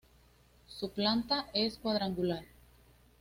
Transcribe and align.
Su 0.65 0.89
planta 0.93 1.45
es 1.53 1.77
cuadrangular. 1.77 2.43